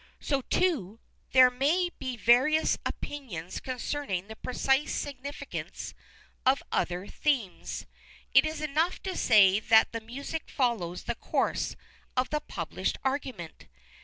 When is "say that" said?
9.15-9.91